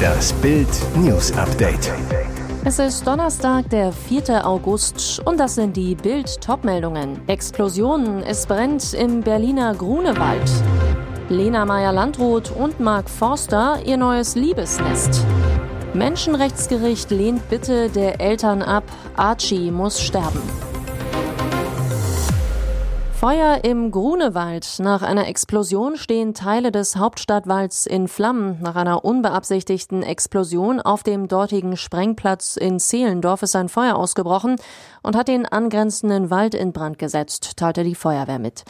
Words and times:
Das 0.00 0.32
Bild 0.34 0.68
News 0.96 1.32
Update. 1.36 1.92
Es 2.64 2.78
ist 2.78 3.06
Donnerstag, 3.06 3.70
der 3.70 3.92
4. 3.92 4.46
August 4.46 5.20
und 5.24 5.40
das 5.40 5.54
sind 5.54 5.76
die 5.76 5.94
Bild 5.94 6.40
Topmeldungen. 6.40 7.20
Explosionen, 7.26 8.22
es 8.22 8.46
brennt 8.46 8.92
im 8.92 9.20
Berliner 9.20 9.74
Grunewald. 9.74 10.50
Lena 11.28 11.64
Meyer-Landrut 11.64 12.50
und 12.50 12.80
Mark 12.80 13.08
Forster 13.08 13.78
ihr 13.86 13.96
neues 13.96 14.34
Liebesnest. 14.34 15.24
Menschenrechtsgericht 15.94 17.10
lehnt 17.10 17.48
Bitte 17.48 17.88
der 17.88 18.20
Eltern 18.20 18.62
ab, 18.62 18.84
Archie 19.16 19.70
muss 19.70 20.00
sterben. 20.00 20.69
Feuer 23.20 23.64
im 23.64 23.90
Grunewald. 23.90 24.78
Nach 24.78 25.02
einer 25.02 25.28
Explosion 25.28 25.98
stehen 25.98 26.32
Teile 26.32 26.72
des 26.72 26.96
Hauptstadtwalds 26.96 27.84
in 27.84 28.08
Flammen. 28.08 28.56
Nach 28.62 28.76
einer 28.76 29.04
unbeabsichtigten 29.04 30.02
Explosion 30.02 30.80
auf 30.80 31.02
dem 31.02 31.28
dortigen 31.28 31.76
Sprengplatz 31.76 32.56
in 32.56 32.80
Zehlendorf 32.80 33.42
ist 33.42 33.54
ein 33.56 33.68
Feuer 33.68 33.96
ausgebrochen 33.96 34.56
und 35.02 35.16
hat 35.16 35.28
den 35.28 35.44
angrenzenden 35.44 36.30
Wald 36.30 36.54
in 36.54 36.72
Brand 36.72 36.98
gesetzt, 36.98 37.58
teilte 37.58 37.84
die 37.84 37.94
Feuerwehr 37.94 38.38
mit. 38.38 38.64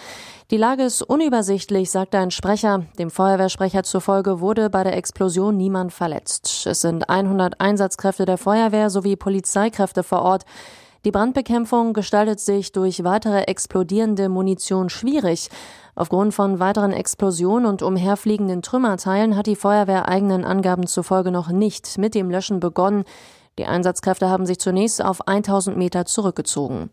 Die 0.51 0.57
Lage 0.57 0.83
ist 0.83 1.03
unübersichtlich, 1.03 1.93
sagte 1.93 2.19
ein 2.19 2.33
Sprecher. 2.33 2.87
Dem 2.99 3.13
Feuerwehrsprecher 3.13 3.85
zufolge 3.85 4.41
wurde 4.41 4.69
bei 4.69 4.83
der 4.83 4.97
Explosion 4.97 5.57
niemand 5.57 5.93
verletzt. 5.93 6.67
Es 6.67 6.81
sind 6.81 7.09
100 7.09 7.61
Einsatzkräfte 7.61 8.25
der 8.25 8.37
Feuerwehr 8.37 8.91
sowie 8.91 9.15
Polizeikräfte 9.15 10.03
vor 10.03 10.23
Ort. 10.23 10.45
Die 11.07 11.13
Brandbekämpfung 11.13 11.95
gestaltet 11.95 12.41
sich 12.41 12.73
durch 12.73 13.05
weitere 13.05 13.45
explodierende 13.45 14.29
Munition 14.29 14.91
schwierig. 14.91 15.49
Aufgrund 15.95 16.35
von 16.35 16.59
weiteren 16.59 16.93
Explosionen 16.93 17.65
und 17.65 17.83
umherfliegenden 17.83 18.61
Trümmerteilen 18.61 19.35
hat 19.35 19.47
die 19.47 19.57
Feuerwehr 19.57 20.09
eigenen 20.09 20.45
Angaben 20.45 20.87
zufolge 20.87 21.31
noch 21.31 21.49
nicht 21.49 21.97
mit 21.97 22.15
dem 22.15 22.31
Löschen 22.31 22.61
begonnen. 22.61 23.05
Die 23.59 23.65
Einsatzkräfte 23.65 24.29
haben 24.29 24.45
sich 24.45 24.59
zunächst 24.59 25.03
auf 25.03 25.27
1000 25.27 25.79
Meter 25.79 26.05
zurückgezogen. 26.05 26.91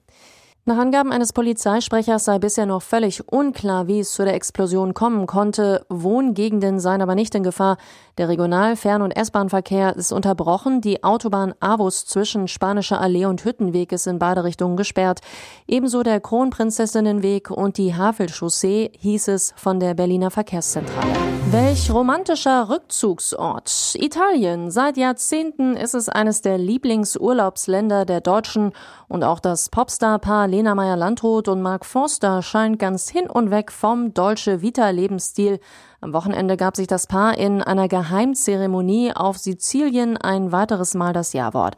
Nach 0.68 0.80
Angaben 0.80 1.14
eines 1.14 1.32
Polizeisprechers 1.32 2.26
sei 2.26 2.40
bisher 2.40 2.66
noch 2.66 2.82
völlig 2.82 3.26
unklar, 3.32 3.88
wie 3.88 4.02
es 4.02 4.12
zu 4.12 4.26
der 4.26 4.34
Explosion 4.34 4.94
kommen 4.94 5.26
konnte. 5.26 5.86
Wohngegenden 5.88 6.82
seien 6.82 7.02
aber 7.02 7.16
nicht 7.16 7.34
in 7.36 7.44
Gefahr. 7.44 7.78
Der 8.18 8.28
Regional-, 8.28 8.76
Fern- 8.76 9.02
und 9.02 9.12
S-Bahn-Verkehr 9.12 9.96
ist 9.96 10.12
unterbrochen. 10.12 10.82
Die 10.82 11.06
Autobahn 11.06 11.54
Avus 11.62 12.06
zwischen 12.06 12.50
Spanischer 12.50 13.00
Allee 13.00 13.28
und 13.28 13.46
Hüttenweg 13.46 13.94
ist 13.94 14.08
in 14.08 14.20
beide 14.20 14.44
Richtungen 14.44 14.76
gesperrt. 14.76 15.22
Ebenso 15.68 16.04
der 16.04 16.20
Kronprinzessinnenweg 16.20 17.50
und 17.50 17.78
die 17.78 17.96
Havelchaussee, 17.96 18.92
hieß 19.00 19.30
es 19.30 19.54
von 19.56 19.80
der 19.80 19.94
Berliner 19.94 20.32
Verkehrszentrale. 20.32 21.14
Welch 21.50 21.90
romantischer 21.92 22.68
Rückzugsort. 22.68 23.96
Italien. 23.96 24.70
Seit 24.70 24.98
Jahrzehnten 24.98 25.78
ist 25.78 25.94
es 25.94 26.10
eines 26.10 26.42
der 26.42 26.58
Lieblingsurlaubsländer 26.58 28.04
der 28.04 28.20
Deutschen 28.20 28.74
und 29.08 29.24
auch 29.24 29.40
das 29.40 29.70
Popstar-Paar 29.70 30.50
Lena 30.50 30.76
Meyer-Landrut 30.76 31.48
und 31.48 31.62
Mark 31.62 31.86
Forster 31.86 32.42
scheint 32.42 32.80
ganz 32.80 33.08
hin 33.08 33.30
und 33.30 33.50
weg 33.50 33.72
vom 33.72 34.14
Dolce 34.14 34.62
Vita-Lebensstil. 34.62 35.62
Am 36.02 36.12
Wochenende 36.12 36.58
gab 36.58 36.76
sich 36.76 36.88
das 36.88 37.08
Paar 37.08 37.38
in 37.38 37.62
einer 37.62 37.88
Geheimzeremonie 37.88 39.14
auf 39.16 39.38
Sizilien 39.38 40.18
ein 40.18 40.52
weiteres 40.52 40.96
Mal 40.96 41.14
das 41.14 41.32
Jawort. 41.32 41.78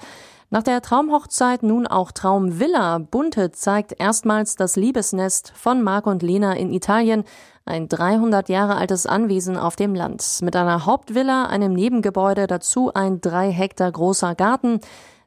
Nach 0.52 0.64
der 0.64 0.82
Traumhochzeit 0.82 1.62
nun 1.62 1.86
auch 1.86 2.12
Traumvilla. 2.12 2.98
Bunte 2.98 3.52
zeigt 3.52 3.94
erstmals 4.00 4.56
das 4.56 4.76
Liebesnest 4.76 5.54
von 5.56 5.84
Mark 5.84 6.08
und 6.08 6.24
Lena 6.24 6.54
in 6.54 6.74
Italien. 6.74 7.24
Ein 7.70 7.88
300 7.88 8.50
Jahre 8.50 8.78
altes 8.78 9.06
Anwesen 9.06 9.56
auf 9.56 9.76
dem 9.76 9.94
Land. 9.94 10.40
Mit 10.42 10.56
einer 10.56 10.88
Hauptvilla, 10.88 11.46
einem 11.46 11.74
Nebengebäude, 11.74 12.48
dazu 12.48 12.92
ein 12.96 13.22
drei 13.22 13.52
Hektar 13.52 13.92
großer 13.92 14.34
Garten. 14.34 14.80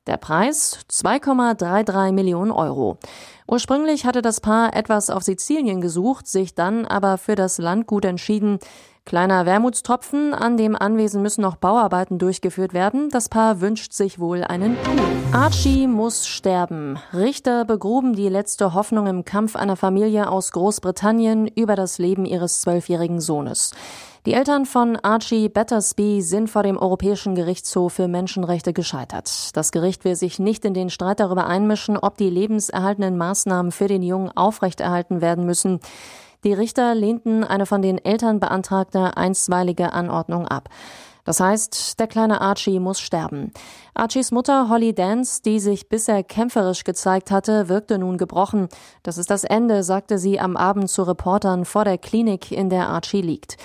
Der 0.09 0.17
Preis 0.17 0.81
2,33 0.91 2.11
Millionen 2.11 2.51
Euro. 2.51 2.99
Ursprünglich 3.47 4.05
hatte 4.05 4.21
das 4.21 4.41
Paar 4.41 4.75
etwas 4.75 5.11
auf 5.11 5.23
Sizilien 5.23 5.81
gesucht, 5.81 6.27
sich 6.27 6.57
dann 6.57 6.87
aber 6.87 7.19
für 7.19 7.37
das 7.37 7.59
Landgut 7.59 8.05
entschieden. 8.05 8.59
Kleiner 9.05 9.47
Wermutstropfen, 9.47 10.35
an 10.35 10.57
dem 10.57 10.75
Anwesen 10.75 11.23
müssen 11.23 11.43
noch 11.43 11.55
Bauarbeiten 11.55 12.19
durchgeführt 12.19 12.75
werden. 12.75 13.11
Das 13.11 13.29
Paar 13.29 13.61
wünscht 13.61 13.93
sich 13.93 14.19
wohl 14.19 14.43
einen 14.43 14.77
Pool. 14.77 15.01
Archie 15.33 15.87
muss 15.87 16.27
sterben. 16.27 16.99
Richter 17.13 17.65
begruben 17.65 18.15
die 18.15 18.29
letzte 18.29 18.75
Hoffnung 18.75 19.07
im 19.07 19.25
Kampf 19.25 19.55
einer 19.55 19.77
Familie 19.77 20.29
aus 20.29 20.51
Großbritannien 20.51 21.47
über 21.47 21.77
das 21.77 21.99
Leben 21.99 22.25
ihres 22.25 22.61
zwölfjährigen 22.61 23.21
Sohnes. 23.21 23.73
Die 24.25 24.35
Eltern 24.35 24.67
von 24.67 24.97
Archie 25.03 25.49
Battersby 25.49 26.23
sind 26.23 26.49
vor 26.49 26.63
dem 26.63 26.79
Europäischen 26.79 27.35
Gerichtshof 27.35 27.95
für 27.95 28.07
Menschenrechte 28.07 28.73
gescheitert. 28.73 29.51
Das 29.57 29.73
Gericht 29.73 30.05
will 30.05 30.15
sich 30.15 30.39
nicht 30.39 30.65
in 30.65 30.75
den 30.75 30.91
Streit 30.91 31.19
darüber 31.19 31.49
einmischen, 31.49 31.97
ob 31.97 32.17
die 32.19 32.31
lebenserhaltenden 32.31 33.19
Maßnahmen 33.19 33.73
für 33.73 33.89
den 33.89 34.03
Jungen 34.03 34.31
aufrechterhalten 34.31 35.23
werden 35.23 35.45
müssen. 35.45 35.81
Die 36.45 36.53
Richter 36.53 36.95
lehnten 36.95 37.43
eine 37.43 37.67
von 37.67 37.83
den 37.83 37.99
Eltern 37.99 38.39
beantragte 38.39 39.17
einstweilige 39.17 39.93
Anordnung 39.93 40.47
ab. 40.47 40.69
Das 41.25 41.41
heißt, 41.41 41.99
der 41.99 42.07
kleine 42.07 42.41
Archie 42.41 42.79
muss 42.79 43.01
sterben. 43.01 43.53
Archies 43.95 44.31
Mutter 44.31 44.71
Holly 44.71 44.95
Dance, 44.95 45.43
die 45.45 45.61
sich 45.61 45.91
bisher 45.91 46.23
kämpferisch 46.23 46.85
gezeigt 46.85 47.31
hatte, 47.31 47.69
wirkte 47.69 47.99
nun 47.99 48.17
gebrochen. 48.17 48.69
Das 49.03 49.19
ist 49.19 49.29
das 49.29 49.45
Ende, 49.45 49.83
sagte 49.83 50.17
sie 50.17 50.41
am 50.41 50.57
Abend 50.57 50.89
zu 50.89 51.03
Reportern 51.03 51.67
vor 51.67 51.85
der 51.85 51.99
Klinik, 51.99 52.51
in 52.51 52.71
der 52.71 52.89
Archie 52.89 53.21
liegt. 53.21 53.59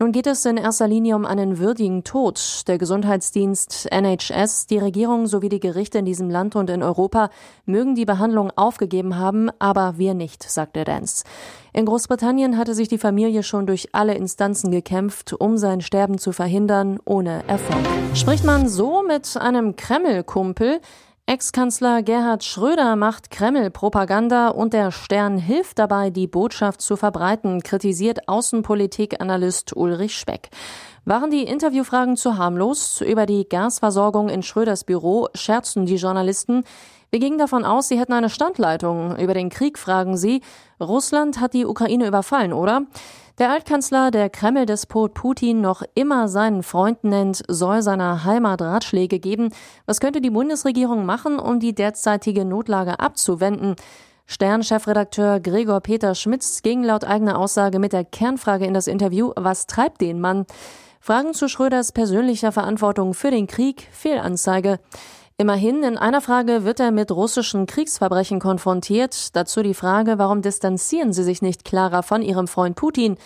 Nun 0.00 0.10
geht 0.10 0.26
es 0.26 0.44
in 0.44 0.56
erster 0.56 0.88
Linie 0.88 1.14
um 1.14 1.24
einen 1.24 1.58
würdigen 1.58 2.02
Tod. 2.02 2.64
Der 2.66 2.78
Gesundheitsdienst 2.78 3.88
NHS, 3.92 4.66
die 4.66 4.78
Regierung 4.78 5.26
sowie 5.26 5.48
die 5.48 5.60
Gerichte 5.60 5.98
in 5.98 6.04
diesem 6.04 6.30
Land 6.30 6.56
und 6.56 6.68
in 6.68 6.82
Europa 6.82 7.30
mögen 7.64 7.94
die 7.94 8.04
Behandlung 8.04 8.50
aufgegeben 8.56 9.16
haben, 9.16 9.50
aber 9.60 9.96
wir 9.96 10.14
nicht, 10.14 10.42
sagte 10.42 10.84
Dance. 10.84 11.24
In 11.72 11.86
Großbritannien 11.86 12.58
hatte 12.58 12.74
sich 12.74 12.88
die 12.88 12.98
Familie 12.98 13.42
schon 13.42 13.66
durch 13.66 13.94
alle 13.94 14.14
Instanzen 14.14 14.70
gekämpft, 14.70 15.32
um 15.32 15.58
sein 15.58 15.80
Sterben 15.80 16.18
zu 16.18 16.32
verhindern, 16.32 16.98
ohne 17.04 17.46
Erfolg. 17.46 17.84
Spricht 18.14 18.44
man 18.44 18.68
so 18.68 19.02
mit 19.02 19.36
einem 19.36 19.73
Kreml-Kumpel? 19.74 20.80
Ex-Kanzler 21.26 22.02
Gerhard 22.02 22.44
Schröder 22.44 22.96
macht 22.96 23.30
Kreml-Propaganda 23.30 24.48
und 24.48 24.74
der 24.74 24.90
Stern 24.90 25.38
hilft 25.38 25.78
dabei, 25.78 26.10
die 26.10 26.26
Botschaft 26.26 26.82
zu 26.82 26.96
verbreiten, 26.96 27.62
kritisiert 27.62 28.28
Außenpolitik-Analyst 28.28 29.74
Ulrich 29.74 30.18
Speck. 30.18 30.50
Waren 31.06 31.30
die 31.30 31.44
Interviewfragen 31.44 32.16
zu 32.16 32.36
harmlos? 32.36 33.00
Über 33.00 33.24
die 33.24 33.48
Gasversorgung 33.48 34.28
in 34.28 34.42
Schröders 34.42 34.84
Büro 34.84 35.28
scherzten 35.34 35.86
die 35.86 35.96
Journalisten. 35.96 36.64
Wir 37.14 37.20
gingen 37.20 37.38
davon 37.38 37.64
aus, 37.64 37.86
sie 37.86 38.00
hätten 38.00 38.12
eine 38.12 38.28
Standleitung. 38.28 39.16
Über 39.18 39.34
den 39.34 39.48
Krieg 39.48 39.78
fragen 39.78 40.16
sie. 40.16 40.42
Russland 40.80 41.40
hat 41.40 41.54
die 41.54 41.64
Ukraine 41.64 42.08
überfallen, 42.08 42.52
oder? 42.52 42.86
Der 43.38 43.52
Altkanzler, 43.52 44.10
der 44.10 44.28
Kreml-Despot 44.28 45.14
Putin 45.14 45.60
noch 45.60 45.84
immer 45.94 46.26
seinen 46.26 46.64
Freund 46.64 47.04
nennt, 47.04 47.44
soll 47.46 47.82
seiner 47.82 48.24
Heimat 48.24 48.60
Ratschläge 48.62 49.20
geben. 49.20 49.50
Was 49.86 50.00
könnte 50.00 50.20
die 50.20 50.30
Bundesregierung 50.30 51.06
machen, 51.06 51.38
um 51.38 51.60
die 51.60 51.72
derzeitige 51.72 52.44
Notlage 52.44 52.98
abzuwenden? 52.98 53.76
Stern-Chefredakteur 54.26 55.38
Gregor 55.38 55.82
Peter 55.82 56.16
Schmitz 56.16 56.62
ging 56.62 56.82
laut 56.82 57.04
eigener 57.04 57.38
Aussage 57.38 57.78
mit 57.78 57.92
der 57.92 58.04
Kernfrage 58.04 58.66
in 58.66 58.74
das 58.74 58.88
Interview, 58.88 59.30
was 59.36 59.68
treibt 59.68 60.00
den 60.00 60.20
Mann? 60.20 60.46
Fragen 60.98 61.32
zu 61.32 61.48
Schröders 61.48 61.92
persönlicher 61.92 62.50
Verantwortung 62.50 63.14
für 63.14 63.30
den 63.30 63.46
Krieg, 63.46 63.86
Fehlanzeige. 63.92 64.80
Immerhin, 65.36 65.82
in 65.82 65.98
einer 65.98 66.20
Frage 66.20 66.64
wird 66.64 66.78
er 66.78 66.92
mit 66.92 67.10
russischen 67.10 67.66
Kriegsverbrechen 67.66 68.38
konfrontiert. 68.38 69.34
Dazu 69.34 69.62
die 69.64 69.74
Frage, 69.74 70.16
warum 70.16 70.42
distanzieren 70.42 71.12
Sie 71.12 71.24
sich 71.24 71.42
nicht 71.42 71.64
klarer 71.64 72.04
von 72.04 72.22
Ihrem 72.22 72.46
Freund 72.46 72.76
Putin? 72.76 73.16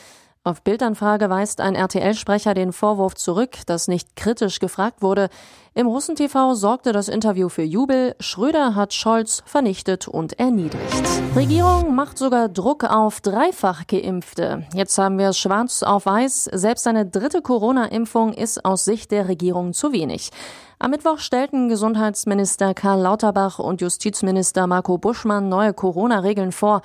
Auf 0.49 0.63
Bildanfrage 0.63 1.29
weist 1.29 1.61
ein 1.61 1.75
RTL-Sprecher 1.75 2.55
den 2.55 2.73
Vorwurf 2.73 3.15
zurück, 3.15 3.59
dass 3.67 3.87
nicht 3.87 4.17
kritisch 4.17 4.61
gefragt 4.61 5.03
wurde. 5.03 5.29
Im 5.75 5.87
Russen-TV 5.87 6.55
sorgte 6.55 6.93
das 6.93 7.09
Interview 7.09 7.51
für 7.51 7.65
Jubel. 7.65 8.17
Schröder 8.19 8.75
hat 8.75 8.95
Scholz 8.95 9.43
vernichtet 9.45 10.09
und 10.09 10.39
erniedrigt. 10.39 11.05
Regierung 11.37 11.95
macht 11.95 12.17
sogar 12.17 12.49
Druck 12.49 12.85
auf 12.85 13.21
dreifach 13.21 13.87
Geimpfte. 13.89 14.65
Jetzt 14.73 14.97
haben 14.97 15.19
wir 15.19 15.29
es 15.29 15.39
schwarz 15.39 15.83
auf 15.83 16.07
weiß. 16.07 16.45
Selbst 16.51 16.87
eine 16.87 17.05
dritte 17.05 17.43
Corona-Impfung 17.43 18.33
ist 18.33 18.65
aus 18.65 18.87
Sicht 18.87 19.11
der 19.11 19.29
Regierung 19.29 19.75
zu 19.75 19.93
wenig. 19.93 20.31
Am 20.79 20.93
Mittwoch 20.93 21.19
stellten 21.19 21.69
Gesundheitsminister 21.69 22.73
Karl 22.73 23.03
Lauterbach 23.03 23.59
und 23.59 23.83
Justizminister 23.83 24.67
Marco 24.67 24.97
Buschmann 24.97 25.51
neue 25.51 25.75
Corona-Regeln 25.75 26.53
vor. 26.53 26.81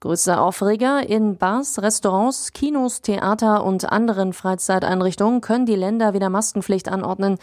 Größter 0.00 0.40
Aufreger 0.40 1.08
in 1.08 1.38
Bars, 1.38 1.82
Restaurants, 1.82 2.52
Kinos, 2.52 3.02
Theater 3.02 3.64
und 3.64 3.90
anderen 3.90 4.32
Freizeiteinrichtungen 4.32 5.40
können 5.40 5.66
die 5.66 5.74
Länder 5.74 6.14
wieder 6.14 6.30
Maskenpflicht 6.30 6.88
anordnen. 6.88 7.38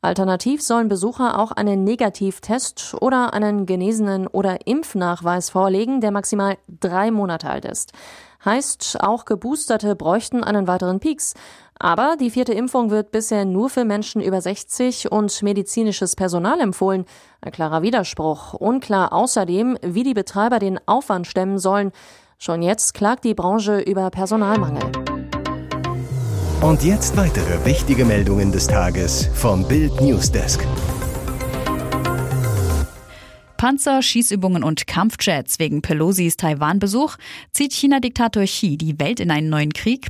Alternativ 0.00 0.62
sollen 0.62 0.88
Besucher 0.88 1.38
auch 1.38 1.50
einen 1.50 1.82
Negativtest 1.82 2.96
oder 3.00 3.34
einen 3.34 3.66
genesenen 3.66 4.28
oder 4.28 4.66
Impfnachweis 4.66 5.50
vorlegen, 5.50 6.00
der 6.00 6.12
maximal 6.12 6.56
drei 6.68 7.10
Monate 7.10 7.50
alt 7.50 7.64
ist. 7.64 7.92
Heißt, 8.44 8.98
auch 9.00 9.24
Geboosterte 9.24 9.96
bräuchten 9.96 10.44
einen 10.44 10.68
weiteren 10.68 11.00
Peaks. 11.00 11.34
Aber 11.80 12.16
die 12.18 12.30
vierte 12.30 12.52
Impfung 12.52 12.90
wird 12.90 13.10
bisher 13.10 13.44
nur 13.44 13.70
für 13.70 13.84
Menschen 13.84 14.20
über 14.20 14.40
60 14.40 15.10
und 15.10 15.42
medizinisches 15.42 16.14
Personal 16.14 16.60
empfohlen. 16.60 17.04
Ein 17.40 17.52
klarer 17.52 17.82
Widerspruch. 17.82 18.54
Unklar 18.54 19.12
außerdem, 19.12 19.78
wie 19.82 20.04
die 20.04 20.14
Betreiber 20.14 20.60
den 20.60 20.78
Aufwand 20.86 21.26
stemmen 21.26 21.58
sollen. 21.58 21.92
Schon 22.38 22.62
jetzt 22.62 22.94
klagt 22.94 23.24
die 23.24 23.34
Branche 23.34 23.80
über 23.80 24.10
Personalmangel. 24.10 25.17
Und 26.60 26.82
jetzt 26.82 27.16
weitere 27.16 27.64
wichtige 27.64 28.04
Meldungen 28.04 28.50
des 28.50 28.66
Tages 28.66 29.30
vom 29.32 29.66
Bild 29.68 30.00
Newsdesk. 30.00 30.66
Panzer, 33.56 34.02
Schießübungen 34.02 34.64
und 34.64 34.88
Kampfjets 34.88 35.60
wegen 35.60 35.82
Pelosis 35.82 36.36
Taiwan-Besuch 36.36 37.16
zieht 37.52 37.72
China-Diktator 37.72 38.42
Xi 38.42 38.76
die 38.76 38.98
Welt 38.98 39.20
in 39.20 39.30
einen 39.30 39.50
neuen 39.50 39.72
Krieg. 39.72 40.08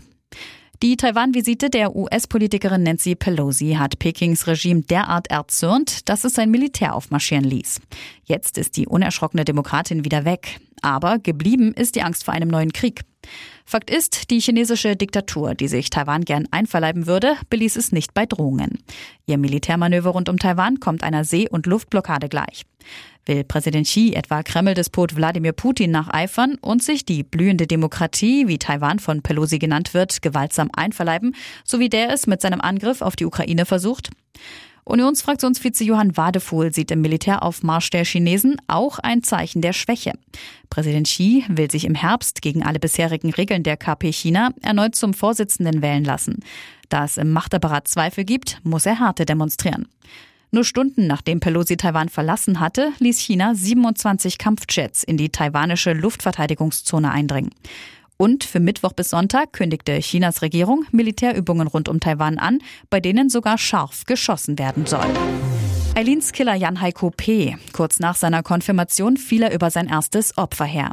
Die 0.83 0.97
Taiwan-Visite 0.97 1.69
der 1.69 1.95
US-Politikerin 1.95 2.83
Nancy 2.83 3.15
Pelosi 3.15 3.75
hat 3.79 3.99
Pekings 3.99 4.47
Regime 4.47 4.81
derart 4.81 5.27
erzürnt, 5.27 6.09
dass 6.09 6.25
es 6.25 6.33
sein 6.33 6.51
Militär 6.51 6.95
aufmarschieren 6.95 7.45
ließ. 7.45 7.79
Jetzt 8.25 8.57
ist 8.57 8.79
die 8.79 8.87
unerschrockene 8.87 9.45
Demokratin 9.45 10.03
wieder 10.07 10.25
weg. 10.25 10.61
Aber 10.81 11.19
geblieben 11.19 11.75
ist 11.75 11.95
die 11.95 12.03
Angst 12.03 12.25
vor 12.25 12.33
einem 12.33 12.49
neuen 12.49 12.73
Krieg. 12.73 13.03
Fakt 13.65 13.91
ist, 13.91 14.31
die 14.31 14.41
chinesische 14.41 14.97
Diktatur, 14.97 15.55
die 15.55 15.69
sich 15.69 15.91
Taiwan 15.91 16.25
gern 16.25 16.49
einverleiben 16.51 17.07
würde, 17.07 17.37
beließ 17.51 17.77
es 17.77 17.93
nicht 17.93 18.15
bei 18.15 18.27
Drohungen. 18.27 18.79
Ihr 19.27 19.39
Militärmanöver 19.39 20.11
rund 20.11 20.29
um 20.29 20.39
Taiwan 20.39 20.81
kommt 20.81 21.03
einer 21.03 21.25
See- 21.25 21.49
und 21.49 21.67
Luftblockade 21.67 22.29
gleich. 22.29 22.65
Will 23.27 23.45
Präsident 23.45 23.87
Xi 23.87 24.15
etwa 24.15 24.43
Kreml-Despot 24.43 25.15
Wladimir 25.15 25.53
Putin 25.53 25.91
nacheifern 25.91 26.57
und 26.63 26.83
sich 26.83 27.05
die 27.05 27.23
blühende 27.23 27.67
Demokratie, 27.67 28.49
wie 28.49 28.59
Taiwan 28.59 28.99
von 28.99 29.23
Pelosi 29.23 29.59
genannt 29.59 29.93
wird, 29.93 30.23
gewaltsam 30.23 30.71
einverleiben, 30.73 31.37
so 31.63 31.79
wie 31.79 31.91
der 31.91 32.11
es 32.11 32.27
mit 32.27 32.41
seinem 32.41 32.63
Angriff 32.63 33.03
auf 33.03 33.17
die 33.17 33.27
Ukraine 33.27 33.67
versucht? 33.67 34.11
Unionsfraktionsvize 34.89 35.85
Johann 35.85 36.17
Wadefuhl 36.17 36.73
sieht 36.73 36.91
im 36.91 37.03
Militäraufmarsch 37.03 37.91
der 37.91 38.07
Chinesen 38.07 38.57
auch 38.69 38.99
ein 38.99 39.23
Zeichen 39.23 39.61
der 39.61 39.75
Schwäche. 39.75 40.13
Präsident 40.71 41.07
Xi 41.07 41.45
will 41.49 41.71
sich 41.71 41.85
im 41.85 41.95
Herbst 41.95 42.41
gegen 42.41 42.63
alle 42.63 42.79
bisherigen 42.79 43.31
Regeln 43.31 43.63
der 43.63 43.77
KP 43.77 44.11
China 44.11 44.55
erneut 44.63 44.95
zum 44.95 45.13
Vorsitzenden 45.13 45.83
wählen 45.83 46.05
lassen. 46.05 46.41
Da 46.89 47.05
es 47.05 47.19
im 47.19 47.33
Machtapparat 47.33 47.87
Zweifel 47.87 48.25
gibt, 48.25 48.61
muss 48.65 48.87
er 48.87 48.99
Härte 48.99 49.27
demonstrieren. 49.27 49.89
Nur 50.53 50.65
Stunden 50.65 51.07
nachdem 51.07 51.41
Pelosi 51.41 51.77
Taiwan 51.77 52.09
verlassen 52.09 52.59
hatte, 52.59 52.93
ließ 52.99 53.19
China 53.19 53.55
27 53.55 54.39
Kampfjets 54.39 55.05
in 55.05 55.19
die 55.19 55.29
taiwanische 55.29 55.93
Luftverteidigungszone 55.93 57.11
eindringen. 57.11 57.51
Und 58.19 58.43
für 58.43 58.59
Mittwoch 58.59 58.93
bis 58.93 59.11
Sonntag 59.11 59.53
kündigte 59.53 60.01
Chinas 60.01 60.43
Regierung 60.43 60.85
Militärübungen 60.91 61.69
rund 61.69 61.89
um 61.89 62.01
Taiwan 62.01 62.39
an, 62.39 62.59
bei 62.91 62.99
denen 62.99 63.31
sogar 63.31 63.59
scharf 63.59 64.05
geschossen 64.07 64.59
werden 64.59 64.87
soll. 64.87 65.07
Eileens 65.95 66.33
Killer 66.33 66.55
Jan 66.55 66.81
Heiko 66.81 67.11
P. 67.11 67.57
Kurz 67.73 68.01
nach 68.01 68.17
seiner 68.17 68.43
Konfirmation 68.43 69.17
fiel 69.17 69.43
er 69.45 69.55
über 69.55 69.71
sein 69.71 69.89
erstes 69.89 70.37
Opfer 70.37 70.65
her. 70.65 70.93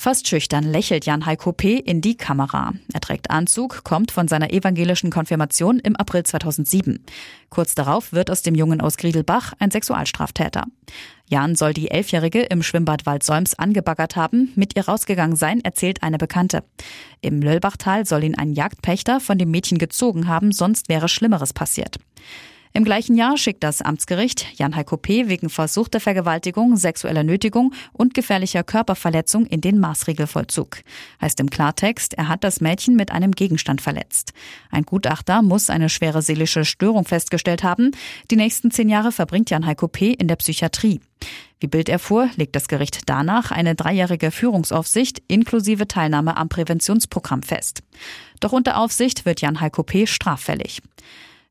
Fast 0.00 0.28
schüchtern 0.28 0.62
lächelt 0.62 1.06
Jan 1.06 1.26
Heiko 1.26 1.50
P. 1.50 1.76
in 1.76 2.00
die 2.00 2.16
Kamera. 2.16 2.72
Er 2.92 3.00
trägt 3.00 3.32
Anzug, 3.32 3.82
kommt 3.82 4.12
von 4.12 4.28
seiner 4.28 4.52
evangelischen 4.52 5.10
Konfirmation 5.10 5.80
im 5.80 5.96
April 5.96 6.22
2007. 6.22 7.04
Kurz 7.50 7.74
darauf 7.74 8.12
wird 8.12 8.30
aus 8.30 8.42
dem 8.42 8.54
Jungen 8.54 8.80
aus 8.80 8.96
Griedelbach 8.96 9.54
ein 9.58 9.72
Sexualstraftäter. 9.72 10.66
Jan 11.26 11.56
soll 11.56 11.72
die 11.74 11.90
Elfjährige 11.90 12.42
im 12.42 12.62
Schwimmbad 12.62 13.06
Waldsäums 13.06 13.58
angebaggert 13.58 14.14
haben, 14.14 14.52
mit 14.54 14.76
ihr 14.76 14.86
rausgegangen 14.86 15.34
sein, 15.34 15.62
erzählt 15.62 16.04
eine 16.04 16.16
Bekannte. 16.16 16.62
Im 17.20 17.42
Löllbachtal 17.42 18.06
soll 18.06 18.22
ihn 18.22 18.38
ein 18.38 18.52
Jagdpächter 18.52 19.18
von 19.18 19.36
dem 19.36 19.50
Mädchen 19.50 19.78
gezogen 19.78 20.28
haben, 20.28 20.52
sonst 20.52 20.88
wäre 20.88 21.08
Schlimmeres 21.08 21.52
passiert. 21.52 21.98
Im 22.72 22.84
gleichen 22.84 23.16
Jahr 23.16 23.36
schickt 23.36 23.64
das 23.64 23.82
Amtsgericht 23.82 24.46
Jan 24.58 24.76
Heiko 24.76 24.96
P. 24.96 25.28
wegen 25.28 25.48
versuchter 25.48 26.00
Vergewaltigung, 26.00 26.76
sexueller 26.76 27.24
Nötigung 27.24 27.72
und 27.92 28.14
gefährlicher 28.14 28.62
Körperverletzung 28.62 29.46
in 29.46 29.60
den 29.60 29.78
Maßregelvollzug. 29.78 30.78
Heißt 31.20 31.40
im 31.40 31.50
Klartext, 31.50 32.14
er 32.14 32.28
hat 32.28 32.44
das 32.44 32.60
Mädchen 32.60 32.94
mit 32.94 33.10
einem 33.10 33.32
Gegenstand 33.32 33.80
verletzt. 33.80 34.32
Ein 34.70 34.84
Gutachter 34.84 35.42
muss 35.42 35.70
eine 35.70 35.88
schwere 35.88 36.22
seelische 36.22 36.64
Störung 36.64 37.04
festgestellt 37.04 37.62
haben. 37.62 37.92
Die 38.30 38.36
nächsten 38.36 38.70
zehn 38.70 38.88
Jahre 38.88 39.12
verbringt 39.12 39.50
Jan 39.50 39.66
Heiko 39.66 39.88
P. 39.88 40.12
in 40.12 40.28
der 40.28 40.36
Psychiatrie. 40.36 41.00
Wie 41.60 41.66
Bild 41.66 41.88
erfuhr, 41.88 42.30
legt 42.36 42.54
das 42.54 42.68
Gericht 42.68 43.02
danach 43.06 43.50
eine 43.50 43.74
dreijährige 43.74 44.30
Führungsaufsicht 44.30 45.22
inklusive 45.26 45.88
Teilnahme 45.88 46.36
am 46.36 46.48
Präventionsprogramm 46.48 47.42
fest. 47.42 47.82
Doch 48.38 48.52
unter 48.52 48.78
Aufsicht 48.78 49.24
wird 49.24 49.40
Jan 49.40 49.60
Heiko 49.60 49.82
P. 49.82 50.06
straffällig. 50.06 50.80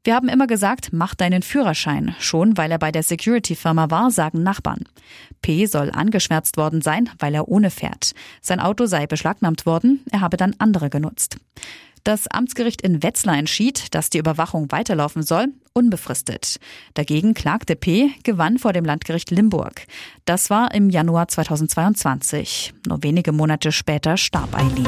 Wir 0.07 0.15
haben 0.15 0.29
immer 0.29 0.47
gesagt, 0.47 0.93
mach 0.93 1.15
deinen 1.15 1.41
Führerschein. 1.41 2.15
Schon 2.17 2.55
weil 2.55 2.71
er 2.71 2.79
bei 2.79 2.93
der 2.93 3.03
Security-Firma 3.03 3.91
war, 3.91 4.09
sagen 4.09 4.41
Nachbarn. 4.41 4.85
P 5.41 5.65
soll 5.65 5.91
angeschwärzt 5.91 6.55
worden 6.55 6.81
sein, 6.81 7.09
weil 7.19 7.35
er 7.35 7.49
ohne 7.49 7.69
fährt. 7.69 8.13
Sein 8.39 8.61
Auto 8.61 8.85
sei 8.85 9.05
beschlagnahmt 9.05 9.65
worden, 9.65 10.05
er 10.09 10.21
habe 10.21 10.37
dann 10.37 10.55
andere 10.59 10.89
genutzt. 10.89 11.35
Das 12.05 12.29
Amtsgericht 12.29 12.81
in 12.83 13.03
Wetzlar 13.03 13.37
entschied, 13.37 13.93
dass 13.93 14.09
die 14.09 14.19
Überwachung 14.19 14.71
weiterlaufen 14.71 15.23
soll, 15.23 15.47
unbefristet. 15.73 16.55
Dagegen 16.93 17.33
klagte 17.33 17.75
P, 17.75 18.11
gewann 18.23 18.59
vor 18.59 18.71
dem 18.71 18.85
Landgericht 18.85 19.29
Limburg. 19.29 19.87
Das 20.23 20.49
war 20.49 20.73
im 20.73 20.89
Januar 20.89 21.27
2022. 21.27 22.73
Nur 22.87 23.03
wenige 23.03 23.33
Monate 23.33 23.73
später 23.73 24.15
starb 24.15 24.55
Eileen. 24.55 24.87